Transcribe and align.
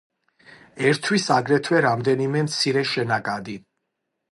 ერთვის 0.91 1.27
აგრეთვე 1.35 1.83
რამდენიმე 1.87 2.43
მცირე 2.49 2.85
შენაკადი. 2.95 3.59